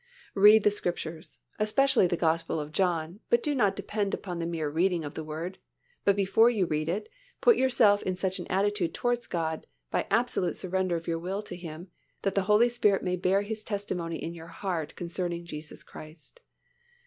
Read 0.33 0.63
the 0.63 0.71
Scriptures, 0.71 1.37
read 1.55 1.63
especially 1.65 2.07
the 2.07 2.17
Gospel 2.17 2.59
of 2.59 2.71
John 2.71 3.19
but 3.29 3.43
do 3.43 3.53
not 3.53 3.75
depend 3.75 4.15
upon 4.15 4.39
the 4.39 4.47
mere 4.47 4.67
reading 4.67 5.03
of 5.05 5.13
the 5.13 5.23
Word, 5.23 5.59
but 6.03 6.15
before 6.15 6.49
you 6.49 6.65
read 6.65 6.89
it, 6.89 7.07
put 7.39 7.55
yourself 7.55 8.01
in 8.01 8.15
such 8.15 8.39
an 8.39 8.47
attitude 8.47 8.95
towards 8.95 9.27
God 9.27 9.67
by 9.91 10.01
the 10.01 10.11
absolute 10.11 10.55
surrender 10.55 10.95
of 10.95 11.07
your 11.07 11.19
will 11.19 11.43
to 11.43 11.55
Him 11.55 11.87
that 12.23 12.33
the 12.33 12.41
Holy 12.49 12.67
Spirit 12.67 13.03
may 13.03 13.15
bear 13.15 13.43
His 13.43 13.63
testimony 13.63 14.15
in 14.15 14.33
your 14.33 14.47
heart 14.47 14.95
concerning 14.95 15.45
Jesus 15.45 15.83
Christ. 15.83 16.39